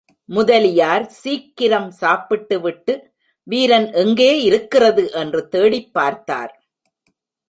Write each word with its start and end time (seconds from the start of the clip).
முதலியார் 0.25 1.05
சீக்கிரம் 1.07 1.91
சாப்பிட்டுவிட்டு 1.91 3.13
வீரன் 3.43 3.91
எங்கே 3.91 4.41
இருக்கிறது 4.41 5.11
என்று 5.11 5.47
தேடிப் 5.47 5.93
பார்த்தார். 5.93 6.53